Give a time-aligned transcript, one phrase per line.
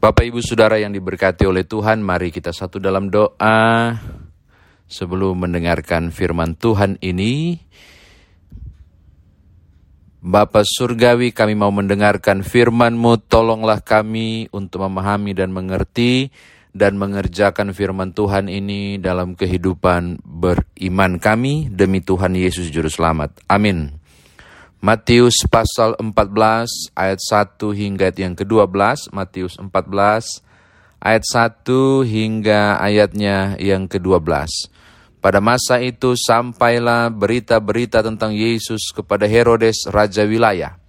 [0.00, 3.92] Bapak Ibu Saudara yang diberkati oleh Tuhan, mari kita satu dalam doa
[4.88, 7.60] sebelum mendengarkan firman Tuhan ini.
[10.24, 16.32] Bapa Surgawi, kami mau mendengarkan firman-Mu, tolonglah kami untuk memahami dan mengerti
[16.72, 23.36] dan mengerjakan firman Tuhan ini dalam kehidupan beriman kami demi Tuhan Yesus Juru Selamat.
[23.52, 23.99] Amin.
[24.80, 30.40] Matius pasal 14 ayat 1 hingga ayat yang ke-12, Matius 14
[31.04, 34.24] ayat 1 hingga ayatnya yang ke-12.
[35.20, 40.80] Pada masa itu sampailah berita-berita tentang Yesus kepada Herodes raja wilayah.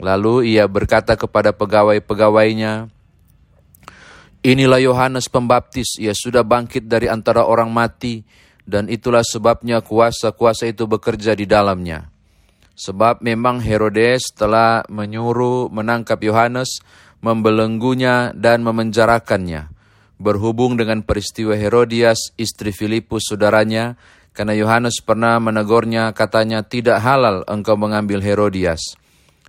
[0.00, 2.88] Lalu ia berkata kepada pegawai-pegawainya,
[4.40, 8.24] Inilah Yohanes Pembaptis, ia sudah bangkit dari antara orang mati,
[8.64, 12.13] dan itulah sebabnya kuasa-kuasa itu bekerja di dalamnya.
[12.74, 16.82] Sebab memang Herodes telah menyuruh menangkap Yohanes,
[17.22, 19.70] membelenggunya dan memenjarakannya.
[20.18, 23.94] Berhubung dengan peristiwa Herodias, istri Filipus saudaranya,
[24.34, 28.98] karena Yohanes pernah menegurnya katanya tidak halal engkau mengambil Herodias.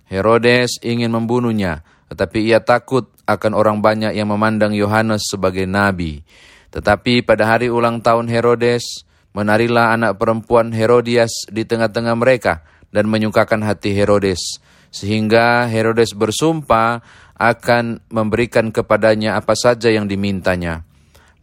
[0.06, 6.22] Herodes ingin membunuhnya, tetapi ia takut akan orang banyak yang memandang Yohanes sebagai nabi.
[6.70, 9.02] Tetapi pada hari ulang tahun Herodes,
[9.34, 12.62] menarilah anak perempuan Herodias di tengah-tengah mereka,
[12.96, 14.40] dan menyukakan hati Herodes,
[14.88, 17.04] sehingga Herodes bersumpah
[17.36, 20.88] akan memberikan kepadanya apa saja yang dimintanya.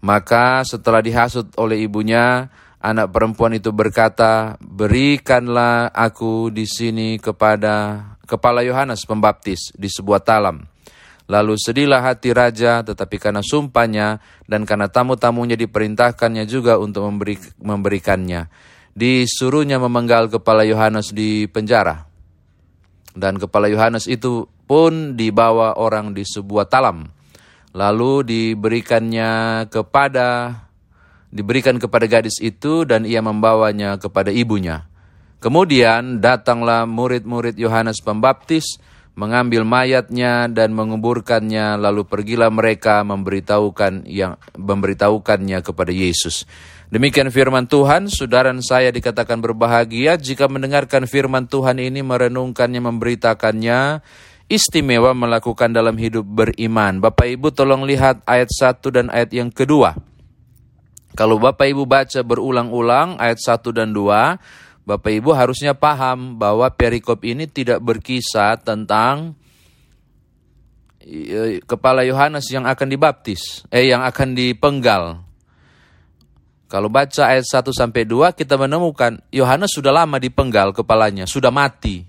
[0.02, 2.50] Maka setelah dihasut oleh ibunya,
[2.82, 10.66] anak perempuan itu berkata, "Berikanlah aku di sini kepada kepala Yohanes Pembaptis di sebuah talam."
[11.30, 18.73] Lalu sedihlah hati raja, tetapi karena sumpahnya dan karena tamu-tamunya diperintahkannya juga untuk memberi, memberikannya
[18.94, 22.06] disuruhnya memenggal kepala Yohanes di penjara.
[23.14, 27.10] Dan kepala Yohanes itu pun dibawa orang di sebuah talam.
[27.74, 30.62] Lalu diberikannya kepada
[31.34, 34.86] diberikan kepada gadis itu dan ia membawanya kepada ibunya.
[35.42, 38.78] Kemudian datanglah murid-murid Yohanes Pembaptis
[39.14, 46.46] mengambil mayatnya dan menguburkannya lalu pergilah mereka memberitahukan yang memberitahukannya kepada Yesus.
[46.92, 54.04] Demikian firman Tuhan, saudara saya dikatakan berbahagia jika mendengarkan firman Tuhan ini, merenungkannya, memberitakannya,
[54.52, 57.00] istimewa melakukan dalam hidup beriman.
[57.00, 59.96] Bapak Ibu tolong lihat ayat 1 dan ayat yang kedua.
[61.14, 67.24] Kalau Bapak Ibu baca berulang-ulang ayat 1 dan 2, Bapak Ibu harusnya paham bahwa perikop
[67.24, 69.38] ini tidak berkisah tentang
[71.00, 75.24] eh, kepala Yohanes yang akan dibaptis, eh yang akan dipenggal.
[76.74, 82.02] Kalau baca ayat 1 sampai 2 kita menemukan Yohanes sudah lama dipenggal kepalanya, sudah mati.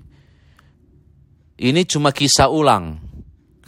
[1.61, 2.97] Ini cuma kisah ulang.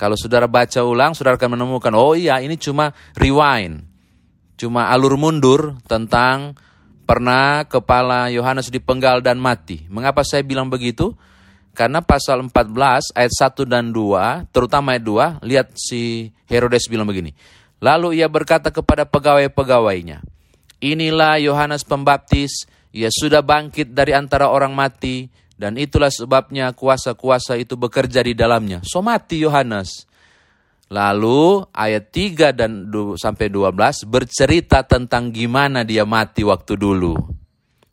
[0.00, 3.84] Kalau saudara baca ulang, saudara akan menemukan, oh iya ini cuma rewind.
[4.56, 6.56] Cuma alur mundur tentang
[7.04, 9.84] pernah kepala Yohanes dipenggal dan mati.
[9.92, 11.12] Mengapa saya bilang begitu?
[11.76, 15.04] Karena pasal 14 ayat 1 dan 2, terutama ayat
[15.44, 17.36] 2, lihat si Herodes bilang begini.
[17.84, 20.24] Lalu ia berkata kepada pegawai-pegawainya,
[20.82, 27.80] Inilah Yohanes Pembaptis, ia sudah bangkit dari antara orang mati, dan itulah sebabnya kuasa-kuasa itu
[27.80, 28.84] bekerja di dalamnya.
[28.84, 30.04] So mati Yohanes.
[30.86, 32.86] Lalu ayat 3 dan
[33.18, 37.18] sampai 12 bercerita tentang gimana dia mati waktu dulu.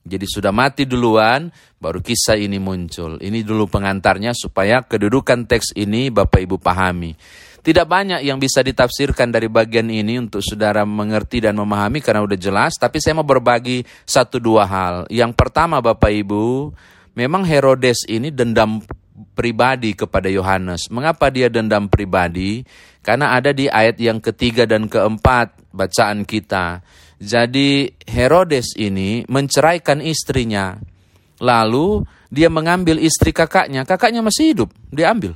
[0.04, 1.48] Jadi sudah mati duluan,
[1.80, 3.18] baru kisah ini muncul.
[3.24, 7.16] Ini dulu pengantarnya supaya kedudukan teks ini Bapak Ibu pahami.
[7.64, 12.36] Tidak banyak yang bisa ditafsirkan dari bagian ini untuk saudara mengerti dan memahami karena udah
[12.36, 15.08] jelas, tapi saya mau berbagi satu dua hal.
[15.08, 16.76] Yang pertama Bapak Ibu,
[17.16, 18.84] memang Herodes ini dendam
[19.32, 20.92] pribadi kepada Yohanes.
[20.92, 22.68] Mengapa dia dendam pribadi?
[23.00, 26.84] Karena ada di ayat yang ketiga dan keempat bacaan kita.
[27.24, 30.76] Jadi Herodes ini menceraikan istrinya.
[31.40, 33.88] Lalu dia mengambil istri kakaknya.
[33.88, 35.32] Kakaknya masih hidup, dia ambil.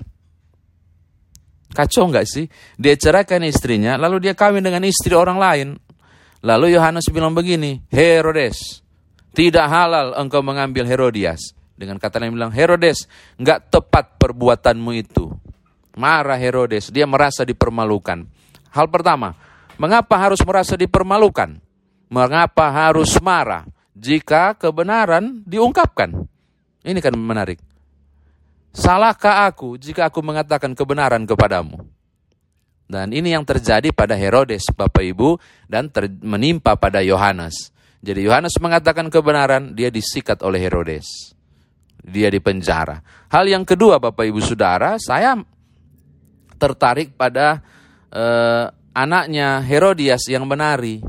[1.78, 2.50] Kacau nggak sih?
[2.74, 5.68] Dia ceraikan istrinya, lalu dia kawin dengan istri orang lain.
[6.42, 8.82] Lalu Yohanes bilang begini, Herodes,
[9.38, 11.54] tidak halal engkau mengambil Herodias.
[11.78, 13.06] Dengan kata lain bilang, Herodes,
[13.38, 15.30] nggak tepat perbuatanmu itu.
[15.94, 18.26] Marah Herodes, dia merasa dipermalukan.
[18.74, 19.38] Hal pertama,
[19.78, 21.62] mengapa harus merasa dipermalukan?
[22.10, 26.26] Mengapa harus marah jika kebenaran diungkapkan?
[26.82, 27.67] Ini kan menarik.
[28.76, 31.86] Salahkah aku jika aku mengatakan kebenaran kepadamu?
[32.88, 35.36] Dan ini yang terjadi pada Herodes, Bapak Ibu,
[35.68, 35.92] dan
[36.24, 37.76] menimpa pada Yohanes.
[38.00, 41.36] Jadi Yohanes mengatakan kebenaran, dia disikat oleh Herodes.
[42.00, 43.04] Dia dipenjara.
[43.28, 45.36] Hal yang kedua, Bapak Ibu Saudara, saya
[46.56, 47.60] tertarik pada
[48.08, 51.04] eh, anaknya Herodias yang menari.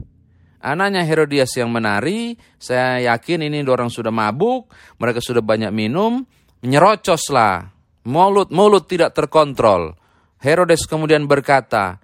[0.58, 4.66] Anaknya Herodias yang menari, saya yakin ini orang sudah mabuk,
[4.98, 6.26] mereka sudah banyak minum,
[6.64, 7.70] menyerocoslah.
[8.08, 9.92] Mulut mulut tidak terkontrol.
[10.40, 12.00] Herodes kemudian berkata,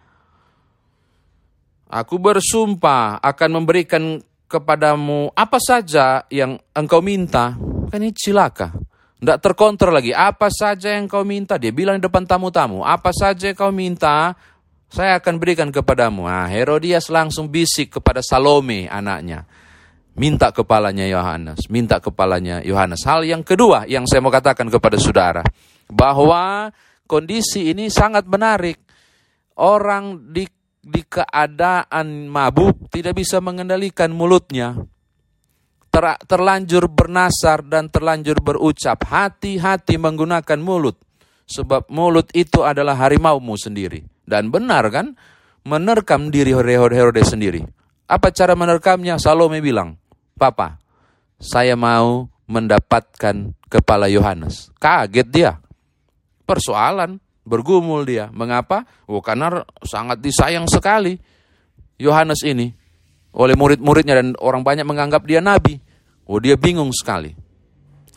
[1.88, 4.18] Aku bersumpah akan memberikan
[4.50, 7.54] kepadamu apa saja yang engkau minta.
[7.88, 8.74] Kan ini cilaka.
[9.24, 10.12] Tidak terkontrol lagi.
[10.12, 11.56] Apa saja yang kau minta.
[11.56, 12.84] Dia bilang di depan tamu-tamu.
[12.84, 14.36] Apa saja yang kau minta,
[14.92, 16.28] saya akan berikan kepadamu.
[16.28, 19.48] Nah, Herodias langsung bisik kepada Salome anaknya.
[20.14, 21.66] Minta kepalanya Yohanes.
[21.66, 23.02] Minta kepalanya Yohanes.
[23.02, 25.42] Hal yang kedua yang saya mau katakan kepada saudara.
[25.90, 26.70] Bahwa
[27.10, 28.78] kondisi ini sangat menarik.
[29.58, 30.46] Orang di
[30.84, 34.78] di keadaan mabuk tidak bisa mengendalikan mulutnya.
[35.90, 39.02] Ter, terlanjur bernasar dan terlanjur berucap.
[39.02, 40.98] Hati-hati menggunakan mulut.
[41.44, 44.06] Sebab mulut itu adalah harimaumu sendiri.
[44.22, 45.18] Dan benar kan?
[45.66, 47.64] Menerkam diri Herodes sendiri.
[48.04, 49.16] Apa cara menerkamnya?
[49.16, 49.96] Salome bilang,
[50.34, 50.82] Papa,
[51.38, 54.70] saya mau mendapatkan kepala Yohanes.
[54.78, 55.52] Kaget dia.
[56.44, 58.32] Persoalan Bergumul dia.
[58.32, 58.88] Mengapa?
[59.04, 61.20] Oh, karena sangat disayang sekali
[62.00, 62.72] Yohanes ini
[63.36, 65.76] oleh murid-muridnya dan orang banyak menganggap dia nabi.
[66.24, 67.36] Oh, dia bingung sekali.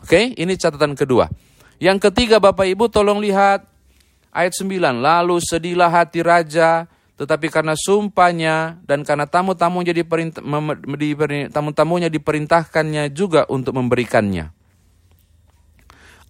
[0.00, 1.28] Oke, ini catatan kedua.
[1.76, 3.68] Yang ketiga Bapak Ibu tolong lihat
[4.32, 4.80] ayat 9.
[4.96, 6.88] Lalu sedihlah hati raja
[7.18, 10.40] tetapi karena sumpahnya dan karena tamu-tamunya diperintah,
[11.50, 14.54] tamu-tamunya diperintahkannya juga untuk memberikannya.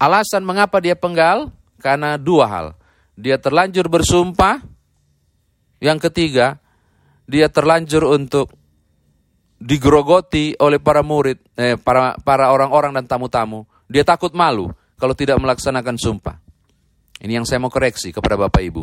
[0.00, 1.52] Alasan mengapa dia penggal?
[1.79, 2.67] Karena dua hal
[3.19, 4.62] dia terlanjur bersumpah.
[5.82, 6.62] Yang ketiga,
[7.26, 8.55] dia terlanjur untuk
[9.58, 13.67] digerogoti oleh para murid, eh, para para orang-orang dan tamu-tamu.
[13.91, 16.38] Dia takut malu kalau tidak melaksanakan sumpah.
[17.19, 18.82] Ini yang saya mau koreksi kepada Bapak Ibu.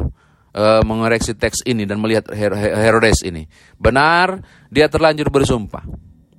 [0.56, 3.44] E, mengoreksi teks ini dan melihat Herodes ini.
[3.76, 4.40] Benar,
[4.72, 5.84] dia terlanjur bersumpah.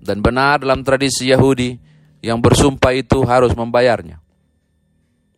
[0.00, 1.76] Dan benar dalam tradisi Yahudi,
[2.24, 4.16] yang bersumpah itu harus membayarnya.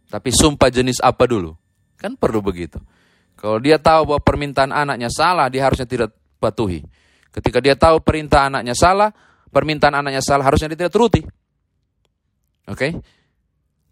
[0.07, 1.59] Tapi sumpah jenis apa dulu?
[1.99, 2.79] Kan perlu begitu.
[3.35, 6.87] Kalau dia tahu bahwa permintaan anaknya salah, dia harusnya tidak patuhi.
[7.35, 9.11] Ketika dia tahu perintah anaknya salah,
[9.51, 11.23] permintaan anaknya salah, harusnya dia tidak turuti.
[12.67, 12.79] Oke?
[12.79, 12.93] Okay?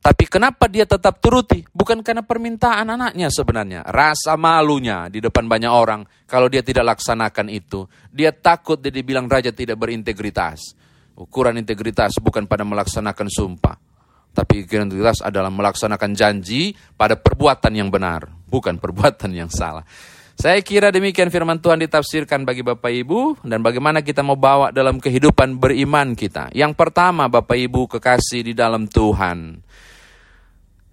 [0.07, 1.67] Tapi kenapa dia tetap turuti?
[1.67, 3.83] Bukan karena permintaan anaknya sebenarnya.
[3.83, 7.91] Rasa malunya di depan banyak orang kalau dia tidak laksanakan itu.
[8.15, 10.79] Dia takut dia dibilang raja tidak berintegritas.
[11.19, 13.75] Ukuran integritas bukan pada melaksanakan sumpah.
[14.31, 19.83] Tapi integritas adalah melaksanakan janji pada perbuatan yang benar, bukan perbuatan yang salah.
[20.39, 25.03] Saya kira demikian firman Tuhan ditafsirkan bagi Bapak Ibu dan bagaimana kita mau bawa dalam
[25.03, 26.55] kehidupan beriman kita.
[26.55, 29.67] Yang pertama Bapak Ibu kekasih di dalam Tuhan.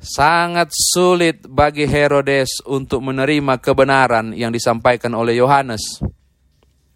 [0.03, 6.03] Sangat sulit bagi Herodes untuk menerima kebenaran yang disampaikan oleh Yohanes.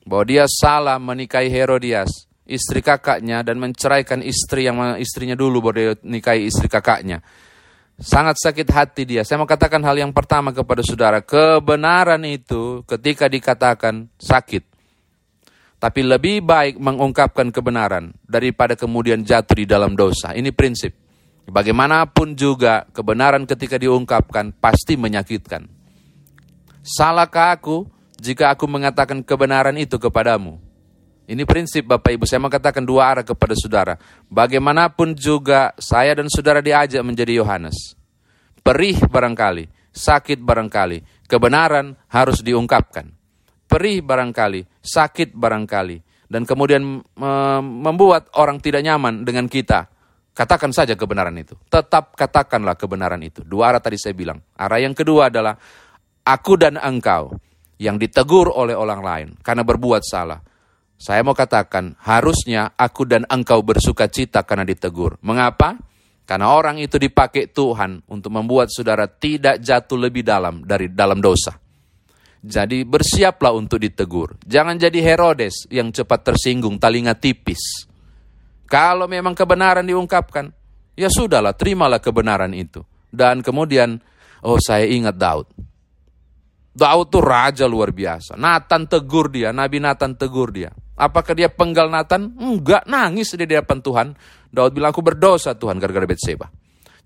[0.04, 5.94] Bahwa dia salah menikahi Herodias istri kakaknya dan menceraikan istri yang istrinya dulu baru dia
[6.04, 7.24] nikahi istri kakaknya.
[7.96, 9.24] Sangat sakit hati dia.
[9.24, 11.24] Saya mau katakan hal yang pertama kepada saudara.
[11.24, 14.68] Kebenaran itu ketika dikatakan sakit.
[15.80, 20.36] Tapi lebih baik mengungkapkan kebenaran daripada kemudian jatuh di dalam dosa.
[20.36, 21.07] Ini prinsip.
[21.48, 25.64] Bagaimanapun juga kebenaran ketika diungkapkan pasti menyakitkan.
[26.84, 27.88] Salahkah aku
[28.20, 30.60] jika aku mengatakan kebenaran itu kepadamu?
[31.28, 34.00] Ini prinsip Bapak Ibu, saya mengatakan dua arah kepada saudara.
[34.32, 38.00] Bagaimanapun juga saya dan saudara diajak menjadi Yohanes.
[38.64, 43.12] Perih barangkali, sakit barangkali, kebenaran harus diungkapkan.
[43.68, 47.04] Perih barangkali, sakit barangkali, dan kemudian
[47.84, 49.92] membuat orang tidak nyaman dengan kita.
[50.38, 51.58] Katakan saja kebenaran itu.
[51.66, 53.42] Tetap katakanlah kebenaran itu.
[53.42, 54.38] Dua arah tadi saya bilang.
[54.54, 55.58] Arah yang kedua adalah
[56.22, 57.34] aku dan engkau
[57.82, 60.38] yang ditegur oleh orang lain karena berbuat salah
[60.98, 65.22] saya mau katakan, harusnya aku dan engkau bersuka cita karena ditegur.
[65.22, 65.78] Mengapa?
[66.26, 71.54] Karena orang itu dipakai Tuhan untuk membuat saudara tidak jatuh lebih dalam dari dalam dosa.
[72.42, 74.42] Jadi bersiaplah untuk ditegur.
[74.42, 77.87] Jangan jadi Herodes yang cepat tersinggung, talinga tipis.
[78.68, 80.52] Kalau memang kebenaran diungkapkan,
[80.94, 82.84] ya sudahlah, terimalah kebenaran itu.
[83.08, 83.98] Dan kemudian,
[84.44, 85.48] oh saya ingat Daud.
[86.78, 88.38] Daud tuh raja luar biasa.
[88.38, 90.70] Nathan tegur dia, Nabi Nathan tegur dia.
[90.94, 92.38] Apakah dia penggal Nathan?
[92.38, 94.08] Enggak, nangis di hadapan Tuhan.
[94.52, 96.52] Daud bilang, aku berdosa Tuhan gara-gara Betseba.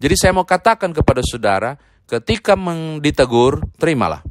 [0.02, 1.78] Jadi saya mau katakan kepada saudara,
[2.10, 2.58] ketika
[3.00, 4.26] ditegur, terimalah.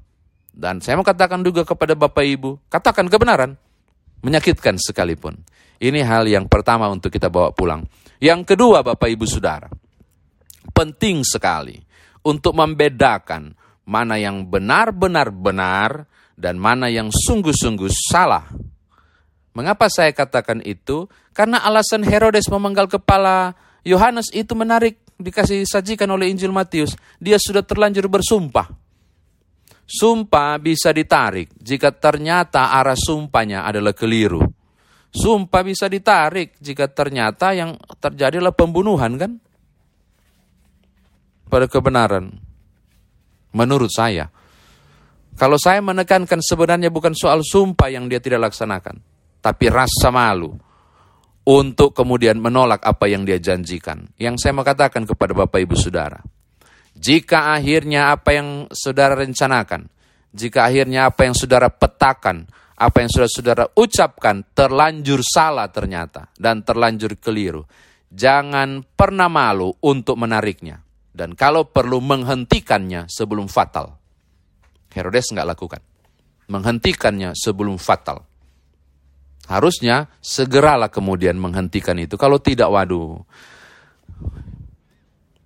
[0.51, 3.57] Dan saya mau katakan juga kepada Bapak Ibu, katakan kebenaran.
[4.21, 5.41] Menyakitkan sekalipun.
[5.81, 7.89] Ini hal yang pertama untuk kita bawa pulang.
[8.21, 9.65] Yang kedua Bapak Ibu Saudara,
[10.77, 11.81] penting sekali
[12.21, 13.57] untuk membedakan
[13.89, 16.05] mana yang benar-benar benar
[16.37, 18.45] dan mana yang sungguh-sungguh salah.
[19.57, 21.09] Mengapa saya katakan itu?
[21.33, 26.93] Karena alasan Herodes memenggal kepala Yohanes itu menarik dikasih sajikan oleh Injil Matius.
[27.17, 28.69] Dia sudah terlanjur bersumpah.
[29.89, 34.60] Sumpah bisa ditarik jika ternyata arah sumpahnya adalah keliru.
[35.11, 39.33] Sumpah bisa ditarik jika ternyata yang terjadi adalah pembunuhan kan?
[41.51, 42.31] Pada kebenaran.
[43.51, 44.31] Menurut saya.
[45.35, 49.03] Kalau saya menekankan sebenarnya bukan soal sumpah yang dia tidak laksanakan.
[49.43, 50.55] Tapi rasa malu.
[51.43, 54.07] Untuk kemudian menolak apa yang dia janjikan.
[54.15, 56.23] Yang saya mau katakan kepada Bapak Ibu Saudara.
[56.95, 59.89] Jika akhirnya apa yang saudara rencanakan,
[60.31, 62.45] jika akhirnya apa yang saudara petakan,
[62.81, 67.69] apa yang sudah saudara ucapkan terlanjur salah ternyata dan terlanjur keliru,
[68.09, 70.81] jangan pernah malu untuk menariknya.
[71.13, 74.01] Dan kalau perlu menghentikannya sebelum fatal.
[74.97, 75.83] Herodes nggak lakukan.
[76.49, 78.25] Menghentikannya sebelum fatal.
[79.51, 82.17] Harusnya segeralah kemudian menghentikan itu.
[82.17, 83.21] Kalau tidak, waduh.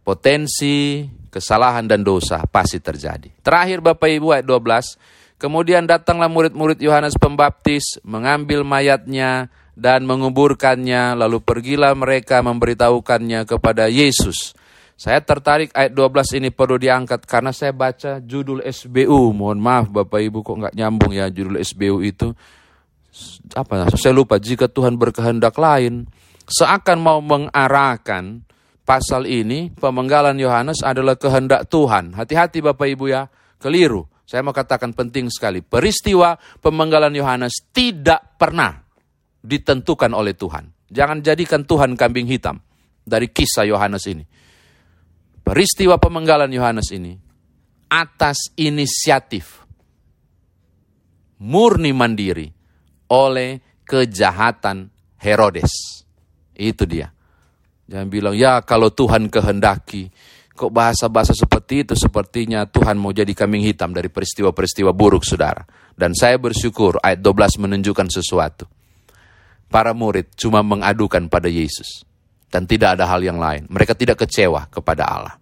[0.04, 3.32] Potensi kesalahan dan dosa pasti terjadi.
[3.40, 5.23] Terakhir Bapak Ibu ayat 12.
[5.34, 11.18] Kemudian datanglah murid-murid Yohanes Pembaptis mengambil mayatnya dan menguburkannya.
[11.18, 14.54] Lalu pergilah mereka memberitahukannya kepada Yesus.
[14.94, 19.34] Saya tertarik ayat 12 ini perlu diangkat karena saya baca judul SBU.
[19.34, 22.30] Mohon maaf Bapak Ibu kok nggak nyambung ya judul SBU itu.
[23.58, 26.06] Apa saya lupa jika Tuhan berkehendak lain
[26.46, 28.46] seakan mau mengarahkan
[28.84, 32.14] pasal ini pemenggalan Yohanes adalah kehendak Tuhan.
[32.14, 33.26] Hati-hati Bapak Ibu ya,
[33.58, 34.06] keliru.
[34.24, 35.60] Saya mau katakan penting sekali.
[35.60, 38.72] Peristiwa pemenggalan Yohanes tidak pernah
[39.44, 40.88] ditentukan oleh Tuhan.
[40.88, 42.60] Jangan jadikan Tuhan kambing hitam
[43.04, 44.24] dari kisah Yohanes ini
[45.44, 47.12] peristiwa pemenggalan Yohanes ini
[47.92, 49.62] atas inisiatif
[51.44, 52.48] murni mandiri
[53.12, 54.88] oleh kejahatan
[55.20, 56.02] Herodes.
[56.56, 57.12] Itu dia.
[57.84, 60.08] Jangan bilang, ya kalau Tuhan kehendaki,
[60.54, 65.66] kok bahasa-bahasa seperti itu sepertinya Tuhan mau jadi kambing hitam dari peristiwa-peristiwa buruk saudara.
[65.94, 68.66] Dan saya bersyukur ayat 12 menunjukkan sesuatu.
[69.70, 72.06] Para murid cuma mengadukan pada Yesus
[72.50, 73.66] dan tidak ada hal yang lain.
[73.66, 75.34] Mereka tidak kecewa kepada Allah.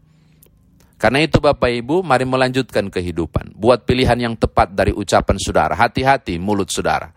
[0.97, 3.59] Karena itu Bapak Ibu, mari melanjutkan kehidupan.
[3.59, 5.75] Buat pilihan yang tepat dari ucapan saudara.
[5.76, 7.11] Hati-hati mulut saudara.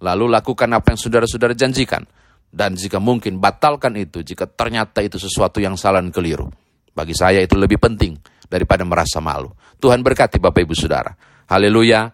[0.00, 2.06] Lalu lakukan apa yang saudara-saudara janjikan.
[2.54, 6.46] Dan jika mungkin batalkan itu jika ternyata itu sesuatu yang salah dan keliru.
[6.94, 8.14] Bagi saya itu lebih penting
[8.46, 9.50] daripada merasa malu.
[9.82, 11.10] Tuhan berkati Bapak Ibu Saudara.
[11.50, 12.06] Haleluya.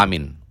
[0.00, 0.45] Amin.